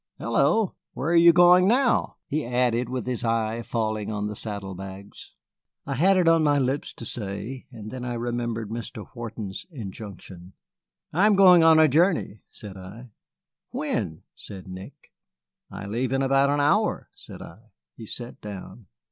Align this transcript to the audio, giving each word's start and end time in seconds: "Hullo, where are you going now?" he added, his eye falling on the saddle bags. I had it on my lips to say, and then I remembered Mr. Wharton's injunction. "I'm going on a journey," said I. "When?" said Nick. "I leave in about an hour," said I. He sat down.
"Hullo, 0.17 0.73
where 0.93 1.11
are 1.11 1.15
you 1.15 1.31
going 1.31 1.67
now?" 1.67 2.15
he 2.25 2.43
added, 2.43 2.87
his 3.05 3.23
eye 3.23 3.61
falling 3.61 4.11
on 4.11 4.25
the 4.25 4.35
saddle 4.35 4.73
bags. 4.73 5.35
I 5.85 5.93
had 5.93 6.17
it 6.17 6.27
on 6.27 6.43
my 6.43 6.57
lips 6.57 6.91
to 6.93 7.05
say, 7.05 7.67
and 7.71 7.91
then 7.91 8.03
I 8.03 8.15
remembered 8.15 8.71
Mr. 8.71 9.05
Wharton's 9.13 9.67
injunction. 9.69 10.53
"I'm 11.13 11.35
going 11.35 11.63
on 11.63 11.77
a 11.77 11.87
journey," 11.87 12.41
said 12.49 12.77
I. 12.77 13.11
"When?" 13.69 14.23
said 14.33 14.67
Nick. 14.67 15.11
"I 15.69 15.85
leave 15.85 16.11
in 16.11 16.23
about 16.23 16.49
an 16.49 16.61
hour," 16.61 17.11
said 17.13 17.43
I. 17.43 17.69
He 17.95 18.07
sat 18.07 18.41
down. 18.41 18.87